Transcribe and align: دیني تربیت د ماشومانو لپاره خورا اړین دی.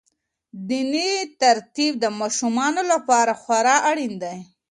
دیني 0.67 1.11
تربیت 1.41 1.93
د 1.99 2.05
ماشومانو 2.19 2.81
لپاره 2.91 3.33
خورا 3.41 3.75
اړین 3.91 4.13
دی. 4.23 4.37